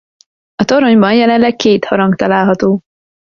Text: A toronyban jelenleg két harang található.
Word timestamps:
A 0.55 0.63
toronyban 0.63 1.13
jelenleg 1.13 1.55
két 1.55 1.85
harang 1.85 2.15
található. 2.15 2.81